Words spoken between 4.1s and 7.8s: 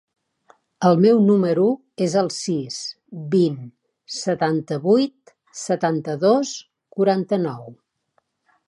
setanta-vuit, setanta-dos, quaranta-nou.